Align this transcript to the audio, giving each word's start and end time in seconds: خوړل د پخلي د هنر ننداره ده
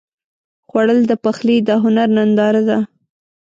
خوړل 0.67 0.99
د 1.07 1.11
پخلي 1.23 1.57
د 1.67 1.69
هنر 1.83 2.07
ننداره 2.17 2.61
ده 2.69 2.79